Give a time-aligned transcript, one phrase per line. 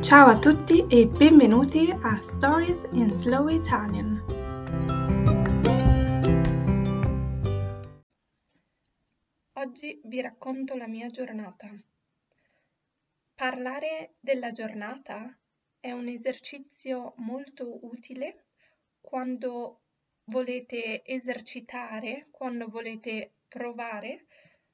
[0.00, 4.22] Ciao a tutti e benvenuti a Stories in Slow Italian.
[9.54, 11.68] Oggi vi racconto la mia giornata.
[13.34, 15.36] Parlare della giornata
[15.80, 18.46] è un esercizio molto utile
[19.00, 19.80] quando
[20.26, 24.26] volete esercitare, quando volete provare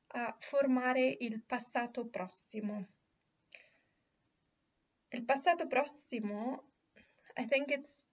[0.09, 2.89] a formare il passato prossimo.
[5.15, 6.65] Il passato prossimo,
[7.37, 8.09] I think it's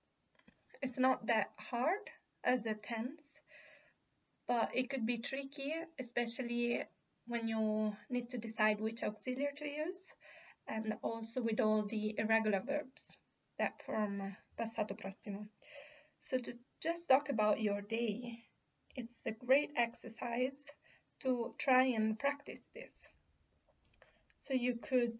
[0.84, 2.12] it's not that hard
[2.44, 3.40] as a tense,
[4.48, 6.84] but it could be tricky, especially
[7.26, 10.14] when you need to decide which auxiliary to use,
[10.68, 13.18] and also with all the irregular verbs
[13.58, 15.48] that form passato prossimo.
[16.20, 18.44] So to just talk about your day,
[18.96, 20.70] it's a great exercise
[21.22, 23.08] to try and practice this.
[24.38, 25.20] So you could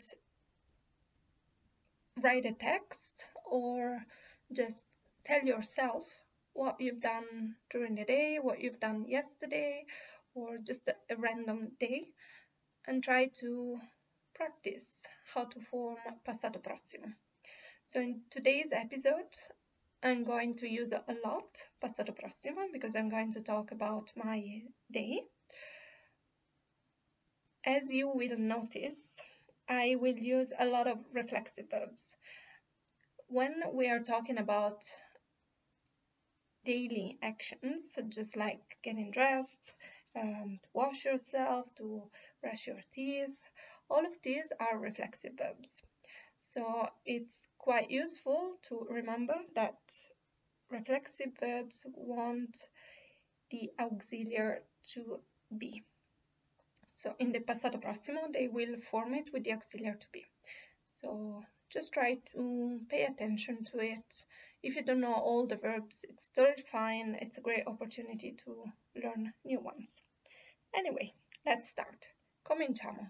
[2.24, 4.04] write a text or
[4.52, 4.86] just
[5.24, 6.06] tell yourself
[6.54, 9.86] what you've done during the day, what you've done yesterday,
[10.34, 12.08] or just a, random day,
[12.88, 13.80] and try to
[14.36, 14.88] practice
[15.34, 17.08] how to form passato prossimo.
[17.84, 19.36] So in today's episode,
[20.04, 24.62] I'm going to use a lot passato prossimo because I'm going to talk about my
[24.92, 25.22] day.
[27.66, 29.22] As you will notice,
[29.72, 32.18] I will use a lot of reflexive verbs.
[33.28, 34.84] When we are talking about
[36.66, 39.78] daily actions, so just like getting dressed,
[40.14, 42.12] um, to wash yourself, to
[42.42, 43.30] brush your teeth,
[43.90, 45.82] all of these are reflexive verbs.
[46.36, 49.80] So it's quite useful to remember that
[50.70, 52.58] reflexive verbs want
[53.52, 54.60] the auxiliary
[54.96, 55.22] to
[55.58, 55.82] be.
[57.02, 60.24] So in the passato prossimo, they will form it with the auxiliary to be.
[60.86, 64.26] So just try to pay attention to it.
[64.62, 67.18] If you don't know all the verbs, it's totally fine.
[67.20, 70.04] It's a great opportunity to learn new ones.
[70.76, 71.12] Anyway,
[71.44, 72.08] let's start.
[72.44, 73.10] Cominciamo.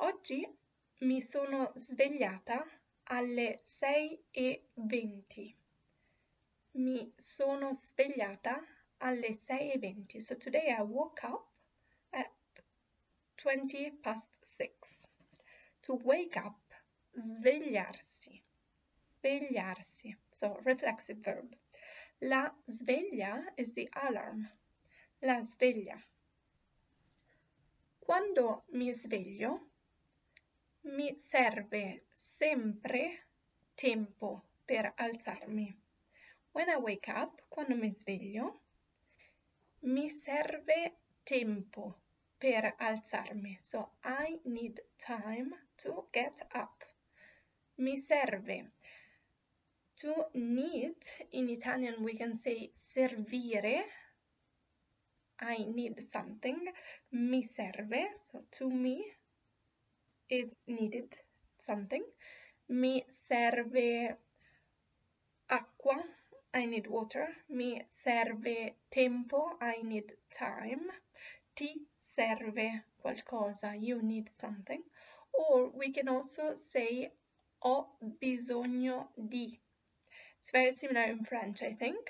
[0.00, 0.48] Oggi
[1.02, 2.64] mi sono svegliata
[3.10, 5.54] alle 6.20.
[6.76, 8.62] Mi sono svegliata
[9.02, 10.20] alle 6.20.
[10.20, 11.45] So today I woke up
[13.46, 15.06] 20 past 6.
[15.82, 16.58] To wake up,
[17.16, 18.42] svegliarsi.
[19.22, 20.16] Svegliarsi.
[20.32, 21.54] So, reflexive verb.
[22.22, 24.48] La sveglia is the alarm.
[25.22, 26.02] La sveglia.
[28.00, 29.60] Quando mi sveglio,
[30.82, 33.28] mi serve sempre
[33.76, 35.72] tempo per alzarmi.
[36.50, 38.62] When I wake up, quando mi sveglio,
[39.82, 42.05] mi serve tempo
[42.38, 43.56] per alzarmi.
[43.58, 46.84] So I need time to get up.
[47.78, 48.70] Mi serve.
[49.96, 50.96] To need,
[51.32, 53.82] in Italian we can say servire.
[55.40, 56.58] I need something.
[57.12, 58.08] Mi serve.
[58.20, 59.04] So to me
[60.28, 61.16] is needed
[61.58, 62.04] something.
[62.68, 64.16] Mi serve
[65.48, 66.02] acqua.
[66.54, 67.28] I need water.
[67.48, 69.56] Mi serve tempo.
[69.60, 70.90] I need time.
[71.54, 74.82] Ti serve qualcosa, you need something.
[75.32, 77.12] Or we can also say
[77.60, 77.88] ho
[78.22, 79.60] bisogno di.
[80.40, 82.08] It's very similar in French, I think.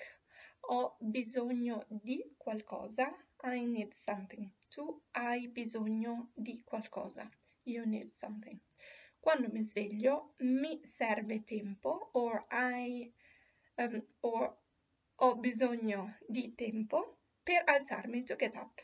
[0.68, 3.12] Ho bisogno di qualcosa.
[3.42, 4.50] I need something.
[4.70, 7.28] Tu hai bisogno di qualcosa.
[7.64, 8.60] You need something.
[9.20, 13.12] Quando mi sveglio mi serve tempo or I
[13.78, 14.56] um, or
[15.18, 18.80] ho bisogno di tempo per alzarmi to get up.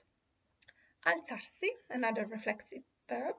[1.04, 3.36] Alzarsi, another reflexive verb,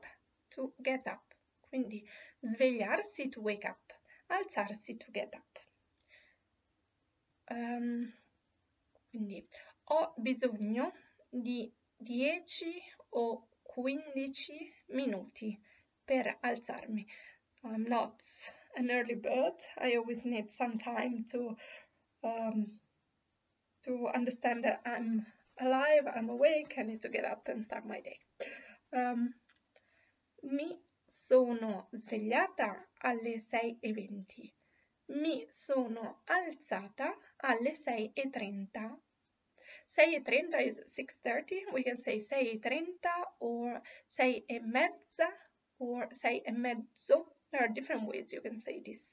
[0.51, 1.34] to get up.
[1.69, 2.03] Quindi
[2.41, 3.94] svegliarsi to wake up,
[4.29, 5.59] alzarsi to get up.
[7.50, 8.13] Um,
[9.09, 9.47] quindi
[9.85, 10.91] ho bisogno
[11.29, 15.60] di 10 o 15 minuti
[16.06, 17.06] per alzarmi.
[17.63, 18.21] I'm not
[18.75, 19.56] an early bird.
[19.77, 21.56] I always need some time to
[22.24, 22.80] um,
[23.83, 25.25] to understand that I'm
[25.59, 28.19] alive, I'm awake, I need to get up and start my day.
[28.91, 29.33] Um,
[30.44, 30.77] mi
[31.07, 34.51] sono svegliata alle 6.20.
[35.07, 38.97] Mi sono alzata alle 6.30.
[39.88, 41.71] 6.30 is 6.30.
[41.71, 42.91] We can say 6.30
[43.39, 45.29] or 6 e mezza
[45.77, 47.31] or 6 e mezzo.
[47.51, 49.11] There are different ways you can say this.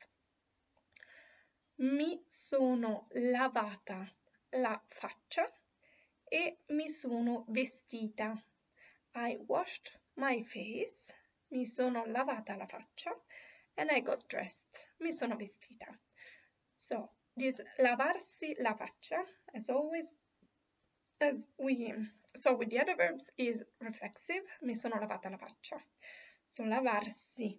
[1.77, 4.11] Mi sono lavata
[4.53, 5.51] la faccia
[6.31, 8.41] e mi sono vestita.
[9.15, 11.13] I washed my face
[11.51, 13.13] mi sono lavata la faccia,
[13.77, 15.87] and I got dressed, mi sono vestita.
[16.77, 19.25] So, this lavarsi la faccia,
[19.55, 20.17] as always,
[21.21, 21.93] as we
[22.35, 25.83] saw with the other verbs, is reflexive, mi sono lavata la faccia.
[26.45, 27.59] So, lavarsi.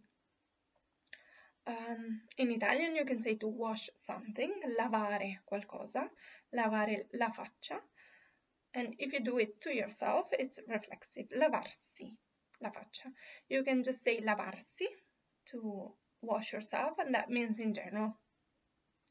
[1.67, 6.09] Um, in Italian you can say to wash something, lavare qualcosa,
[6.53, 7.81] lavare la faccia.
[8.73, 12.17] And if you do it to yourself, it's reflexive, lavarsi
[12.61, 13.11] la faccia.
[13.49, 14.87] You can just say lavarsi
[15.47, 15.91] to
[16.21, 18.15] wash yourself, and that means in general.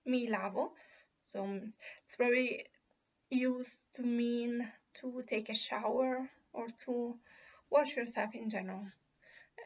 [0.07, 0.73] Mi lavo.
[1.19, 1.73] So mm,
[2.05, 2.65] it's very
[3.29, 4.67] used to mean
[5.01, 7.19] to take a shower or to
[7.69, 8.87] wash yourself in general.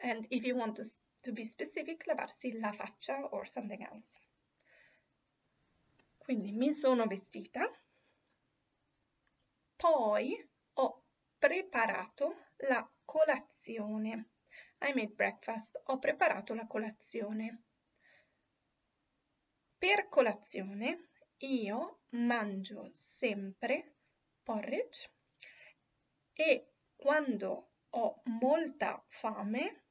[0.03, 0.83] And if you want to,
[1.23, 4.19] to be specific, lavarsi la faccia or something else.
[6.17, 7.69] Quindi mi sono vestita,
[9.75, 10.35] poi
[10.73, 11.05] ho
[11.37, 14.29] preparato la colazione.
[14.79, 15.81] I made breakfast.
[15.85, 17.63] Ho preparato la colazione.
[19.77, 23.95] Per colazione io mangio sempre
[24.41, 25.11] porridge
[26.33, 29.83] e quando ho molta fame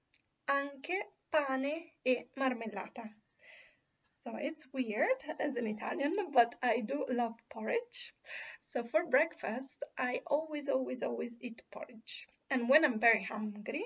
[0.45, 3.03] anche pane e marmellata.
[4.25, 8.15] So it's weird as an Italian, but I do love porridge.
[8.62, 12.26] So for breakfast, I always, always, always eat porridge.
[12.49, 13.85] And when I'm very hungry,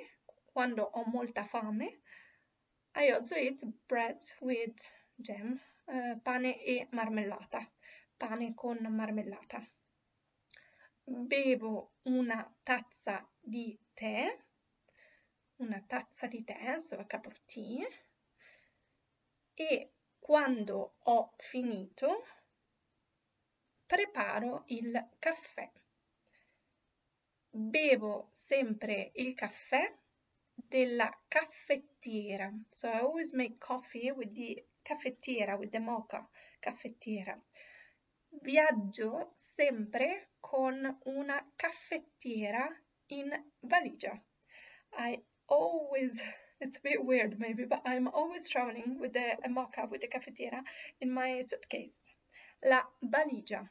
[0.54, 1.88] quando ho molta fame,
[2.94, 4.78] I also eat bread with
[5.20, 5.58] jam,
[5.92, 7.66] uh, pane e marmellata,
[8.20, 9.66] pane con marmellata.
[11.04, 14.28] Bevo una tazza di tè,
[15.58, 17.84] una tazza di tè, so a cup of tea,
[19.56, 19.90] e
[20.28, 22.22] quando ho finito,
[23.86, 25.72] preparo il caffè.
[27.48, 29.90] Bevo sempre il caffè
[30.52, 32.52] della caffettiera.
[32.68, 36.28] So I always make coffee with the caffettiera, with the mocha,
[36.60, 37.42] caffettiera.
[38.42, 42.68] Viaggio sempre con una caffettiera
[43.06, 43.30] in
[43.60, 44.22] valigia.
[44.92, 46.20] I always
[46.60, 50.08] It's a bit weird maybe, but I'm always traveling with the a mocha, with the
[50.08, 50.62] caffettiera
[51.00, 52.00] in my suitcase.
[52.64, 53.68] La valigia.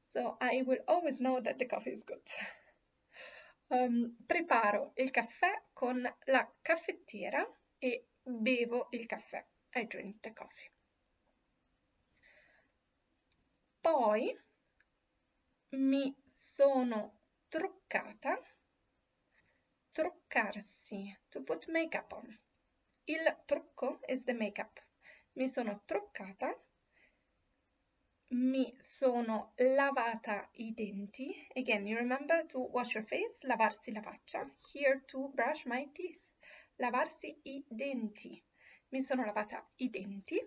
[0.00, 2.22] So I will always know that the coffee is good.
[3.70, 7.44] Um, preparo il caffè con la caffettiera
[7.78, 9.44] e bevo il caffè.
[9.74, 10.70] I drink the coffee.
[13.80, 14.38] Poi
[15.70, 18.38] mi sono truccata
[19.94, 22.38] truccarsi, to put makeup on.
[23.06, 24.80] Il trucco is the makeup.
[25.34, 26.52] Mi sono truccata,
[28.30, 31.46] mi sono lavata i denti.
[31.54, 34.50] Again, you remember to wash your face, lavarsi la faccia.
[34.72, 36.20] Here to brush my teeth.
[36.76, 38.42] Lavarsi i denti.
[38.88, 40.40] Mi sono lavata i denti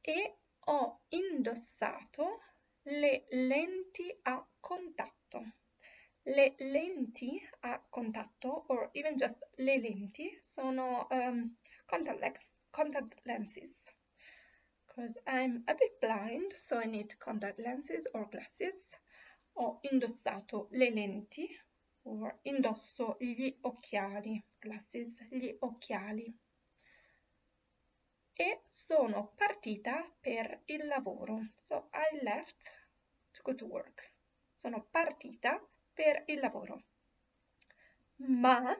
[0.00, 2.40] e ho indossato
[2.84, 5.52] le lenti a contatto
[6.26, 11.56] le lenti a contatto, or even just le lenti, sono um,
[11.86, 13.78] contact, lens, contact lenses.
[14.86, 18.98] Because I'm a bit blind, so I need contact lenses or glasses.
[19.54, 21.48] Ho indossato le lenti,
[22.02, 26.36] or indosso gli occhiali, glasses, gli occhiali.
[28.32, 31.52] E sono partita per il lavoro.
[31.54, 32.70] So I left
[33.32, 34.12] to go to work.
[34.54, 35.60] Sono partita
[35.96, 36.82] per il lavoro.
[38.16, 38.76] Ma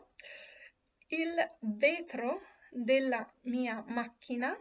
[1.09, 4.55] il vetro della mia macchina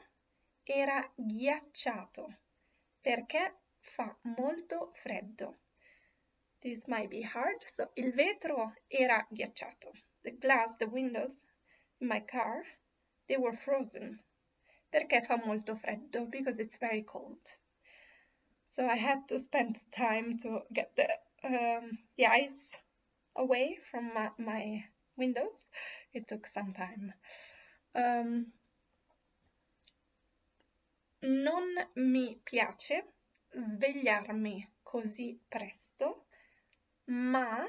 [0.64, 2.38] era ghiacciato
[3.02, 5.58] perché fa molto freddo.
[6.62, 7.62] This might be hard.
[7.62, 9.92] So, il vetro era ghiacciato.
[10.24, 11.46] The glass, the windows
[12.00, 12.64] in my car,
[13.28, 14.24] they were frozen.
[14.90, 16.26] Perché fa molto freddo?
[16.26, 17.60] Because it's very cold.
[18.68, 21.08] So I had to spend time to get the
[21.46, 22.76] um, the ice
[23.36, 24.84] away from my, my,
[25.18, 25.68] windows.
[26.14, 27.14] It took some time.
[27.96, 28.52] Um,
[31.22, 33.04] non mi piace
[33.58, 36.26] svegliarmi così presto,
[37.06, 37.66] ma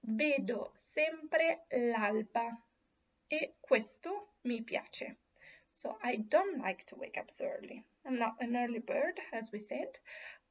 [0.00, 2.60] vedo sempre l'alba
[3.28, 5.16] e questo mi piace.
[5.68, 7.84] So I don't like to wake up so early.
[8.04, 9.98] I'm not an early bird, as we said,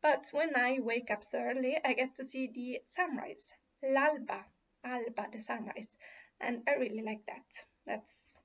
[0.04, 3.50] but when I wake up so early, I get to see the sunrise,
[3.82, 4.46] l'alba,
[4.84, 5.98] alba, the sunrise,
[6.40, 7.46] and I really like that.
[7.88, 8.38] That's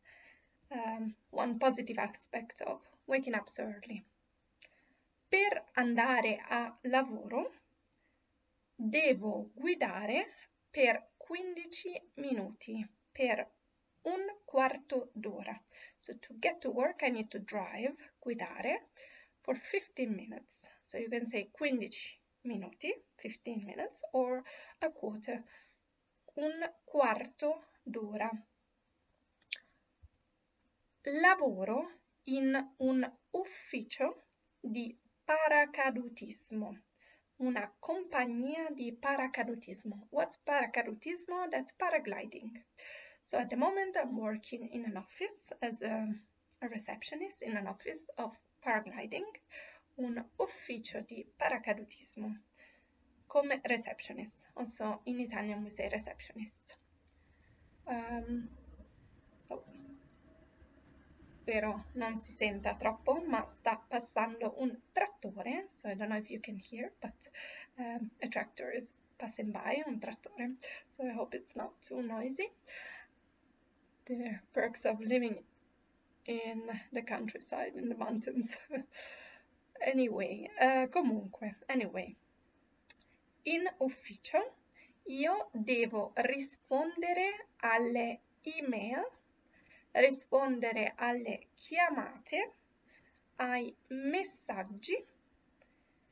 [0.73, 4.05] um, one positive aspect of waking up so early.
[5.31, 7.53] Per andare a lavoro
[8.77, 10.25] devo guidare
[10.71, 12.89] per 15 minuti.
[13.19, 13.45] per
[14.03, 15.61] un quarto d'ora.
[15.99, 18.87] So to get to work I need to drive, guidare,
[19.49, 20.69] for 15 minutes.
[20.83, 21.89] So you can say 15
[22.45, 24.45] minuti, 15 minutes, or
[24.83, 25.43] a quarter,
[26.37, 26.53] un
[26.85, 28.31] quarto d'ora.
[31.07, 31.89] Lavoro
[32.25, 34.25] in un ufficio
[34.61, 36.77] di paracadutismo,
[37.37, 40.09] una compagnia di paracadutismo.
[40.11, 41.49] What's paracadutismo?
[41.51, 42.53] That's paragliding.
[43.23, 46.07] So at the moment I'm working in an office as a,
[46.61, 48.37] a receptionist in an office of
[48.69, 49.41] paragliding,
[49.95, 52.39] un ufficio di paracadutismo
[53.27, 54.47] come receptionist.
[54.55, 56.77] Also in Italian we say receptionist.
[57.87, 58.49] Um,
[59.49, 59.65] oh.
[61.41, 65.65] Spero non si senta troppo, ma sta passando un trattore.
[65.69, 67.31] So I don't know if you can hear, but
[67.79, 70.57] um, a tractor is passing by, un trattore.
[70.89, 72.53] So I hope it's not too noisy.
[74.05, 75.43] The perks of living
[76.29, 78.57] in the countryside, in the mountains.
[79.85, 82.15] anyway, uh, comunque, anyway,
[83.45, 84.55] in ufficio
[85.07, 89.03] io devo rispondere alle email,
[89.93, 92.53] rispondere alle chiamate,
[93.37, 95.03] ai messaggi,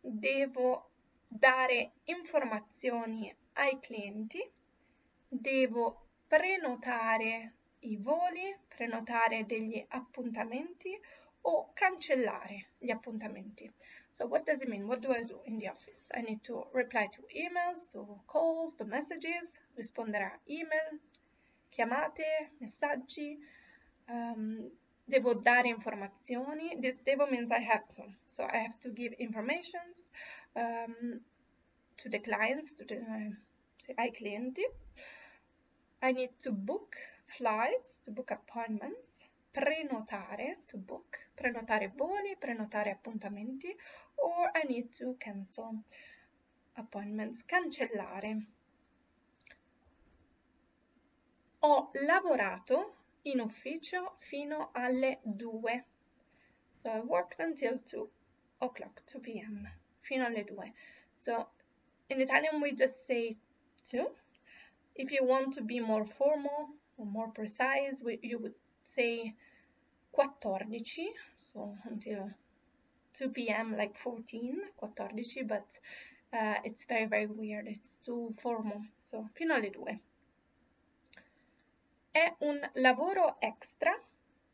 [0.00, 0.90] devo
[1.28, 4.50] dare informazioni ai clienti,
[5.28, 7.55] devo prenotare
[7.90, 10.98] i voli, prenotare degli appuntamenti
[11.42, 13.72] o cancellare gli appuntamenti.
[14.10, 14.86] So what does it mean?
[14.86, 16.10] What do I do in the office?
[16.14, 20.98] I need to reply to emails, to calls, to messages, rispondere a email,
[21.70, 23.38] chiamate, messaggi,
[24.08, 24.70] um,
[25.04, 26.80] devo dare informazioni.
[26.80, 28.02] This devo means I have to.
[28.26, 30.10] So I have to give informations
[30.54, 31.20] um,
[31.98, 34.64] to the clients, to the uh, ai clienti.
[36.02, 43.74] I need to book flights, to book appointments, prenotare, to book, prenotare voli, prenotare appuntamenti,
[44.16, 45.84] or I need to cancel
[46.74, 48.46] appointments, cancellare.
[51.60, 55.84] Ho lavorato in ufficio fino alle 2.
[56.82, 58.08] So I worked until 2
[58.58, 59.68] o'clock, 2 p.m.,
[60.00, 60.72] fino alle 2.
[61.14, 61.48] So
[62.08, 63.36] in Italian we just say
[63.84, 64.06] 2.
[64.94, 66.68] If you want to be more formal,
[66.98, 69.34] or more precise, we, you would say
[70.14, 72.30] 14, so until
[73.14, 73.76] 2 p.m.
[73.76, 75.78] like 14, 14, but
[76.32, 80.00] uh, it's very very weird, it's too formal, so fino alle 2.
[82.12, 83.92] È un lavoro extra,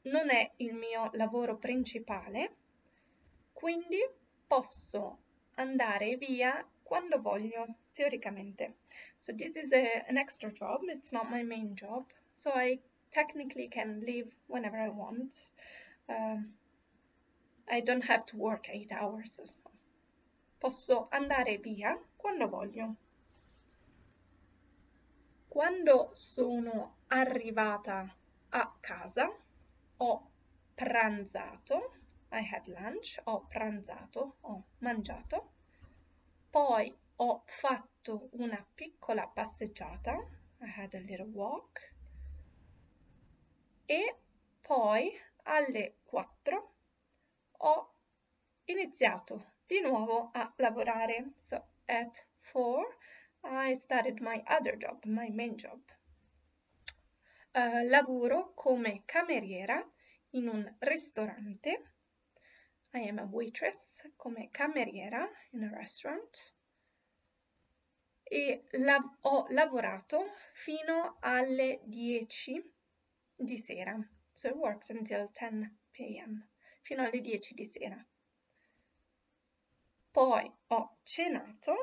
[0.02, 2.56] non è il mio lavoro principale,
[3.52, 4.04] quindi
[4.49, 5.18] posso
[5.54, 8.75] andare via quando voglio, teoricamente.
[9.16, 12.78] So this is a, an extra job, it's not my main job, so I
[13.10, 15.50] technically can leave whenever I want.
[16.08, 16.54] Um,
[17.68, 19.40] I don't have to work eight hours.
[19.44, 19.70] So
[20.58, 22.96] posso andare via quando voglio.
[25.48, 28.10] Quando sono arrivata
[28.50, 29.30] a casa
[29.98, 30.30] ho
[30.74, 31.92] pranzato,
[32.30, 35.50] I had lunch, ho pranzato, ho mangiato,
[36.50, 40.12] poi ho fatto una piccola passeggiata,
[40.60, 41.91] I had a little walk,
[43.86, 44.16] e
[44.60, 45.12] poi
[45.44, 46.74] alle 4
[47.58, 47.94] ho
[48.64, 51.32] iniziato di nuovo a lavorare.
[51.36, 52.96] So at 4
[53.44, 55.80] I started my other job, my main job.
[57.54, 59.84] Uh, lavoro come cameriera
[60.30, 61.90] in un ristorante.
[62.94, 66.54] I am a waitress come cameriera in a restaurant.
[68.22, 72.62] E lav ho lavorato fino alle 10
[73.44, 73.96] di sera.
[74.32, 76.49] So I worked until 10 p.m.
[76.82, 78.06] fino alle 10 di sera.
[80.11, 81.75] Poi ho cenato,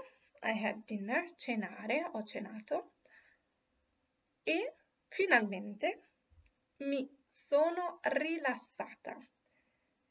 [0.44, 2.92] I had dinner, cenare, ho cenato
[4.44, 4.76] e
[5.08, 6.10] finalmente
[6.78, 9.18] mi sono rilassata.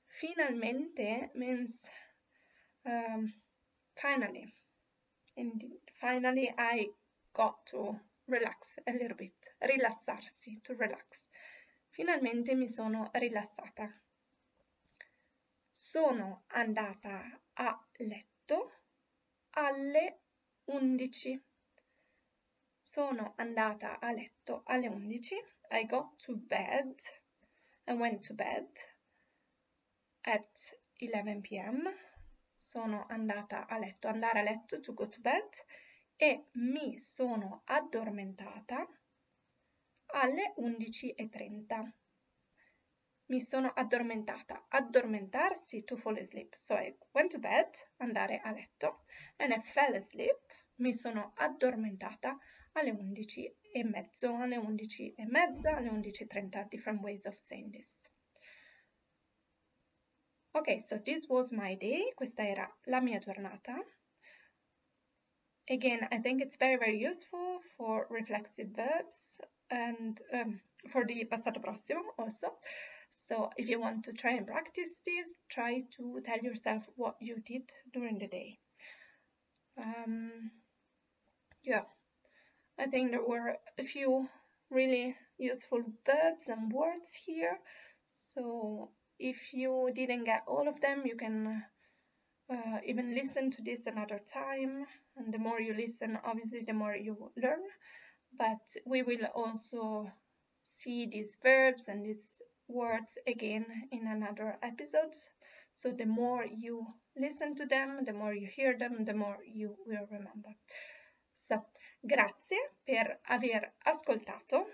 [0.07, 1.89] Finalmente means
[2.83, 3.33] um,
[3.95, 4.53] finally.
[5.37, 5.63] And
[6.01, 6.93] finally I
[7.33, 11.29] got to relax a little bit, rilassarsi, to relax.
[11.91, 13.91] Finalmente mi sono rilassata.
[15.71, 18.73] Sono andata a letto
[19.51, 20.21] alle
[20.65, 21.45] 11.
[22.81, 25.35] Sono andata a letto alle 11.
[25.71, 27.01] I got to bed.
[27.87, 28.69] I went to bed
[30.23, 31.89] at 11 p.m.
[32.57, 34.09] Sono andata a letto.
[34.09, 35.49] Andare a letto, to go to bed.
[36.21, 38.85] E mi sono addormentata
[40.07, 41.93] alle 11.30.
[43.27, 44.67] Mi sono addormentata.
[44.69, 46.55] Addormentarsi, to fall asleep.
[46.57, 49.05] So I went to bed, andare a letto,
[49.37, 50.37] and I fell asleep.
[50.77, 52.37] Mi sono addormentata
[52.73, 58.11] alle 11 e mezzo, alle 11 e mezza, alle 11.30, different ways of saying this.
[60.51, 63.81] Ok, so this was my day, questa era la mia giornata.
[65.71, 69.39] Again, I think it's very, very useful for reflexive verbs
[69.71, 72.49] and um, for the passato prossimo also.
[73.29, 77.37] So if you want to try and practice this, try to tell yourself what you
[77.45, 78.59] did during the day.
[79.77, 80.51] Um,
[81.63, 81.83] yeah,
[82.79, 84.29] I think there were a few
[84.71, 87.59] really useful verbs and words here.
[88.09, 91.63] So if you didn't get all of them, you can
[92.51, 94.87] uh, even listen to this another time.
[95.17, 97.63] And the more you listen, obviously, the more you learn.
[98.37, 100.11] But we will also
[100.65, 105.15] see these verbs and these words again in another episode.
[105.73, 106.87] So the more you
[107.17, 110.55] listen to them, the more you hear them, the more you will remember.
[111.41, 111.65] So,
[112.07, 114.67] grazie per aver ascoltato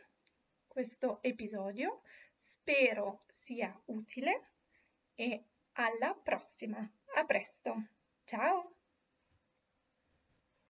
[0.66, 2.02] questo episodio.
[2.34, 4.50] Spero sia utile
[5.14, 6.88] e alla prossima.
[7.16, 7.72] A presto.
[8.26, 8.73] Ciao!